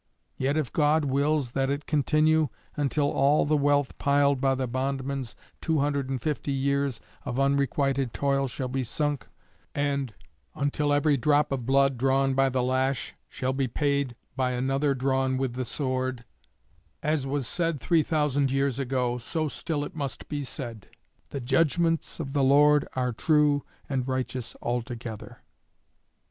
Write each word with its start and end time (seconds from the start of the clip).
Yet 0.35 0.57
if 0.57 0.73
God 0.73 1.05
wills 1.05 1.51
that 1.51 1.69
it 1.69 1.85
continue 1.85 2.47
until 2.75 3.11
all 3.11 3.45
the 3.45 3.55
wealth 3.55 3.95
piled 3.99 4.41
by 4.41 4.55
the 4.55 4.65
bondman's 4.65 5.35
two 5.61 5.77
hundred 5.77 6.09
and 6.09 6.19
fifty 6.19 6.51
years 6.51 6.99
of 7.23 7.39
unrequited 7.39 8.11
toil 8.11 8.47
shall 8.47 8.67
be 8.67 8.83
sunk, 8.83 9.27
and 9.75 10.15
until 10.55 10.91
every 10.91 11.17
drop 11.17 11.51
of 11.51 11.67
blood 11.67 11.99
drawn 11.99 12.33
by 12.33 12.49
the 12.49 12.63
lash 12.63 13.13
shall 13.29 13.53
be 13.53 13.67
paid 13.67 14.15
by 14.35 14.53
another 14.53 14.95
drawn 14.95 15.37
with 15.37 15.53
the 15.53 15.65
sword, 15.65 16.25
as 17.03 17.27
was 17.27 17.45
said 17.47 17.79
three 17.79 18.01
thousand 18.01 18.49
years 18.49 18.79
ago, 18.79 19.19
so 19.19 19.47
still 19.47 19.83
it 19.85 19.95
must 19.95 20.27
be 20.27 20.43
said: 20.43 20.87
"The 21.29 21.41
judgments 21.41 22.19
of 22.19 22.33
the 22.33 22.43
Lord 22.43 22.87
are 22.95 23.13
true 23.13 23.63
and 23.87 24.07
righteous 24.07 24.55
altogether." 24.63 25.43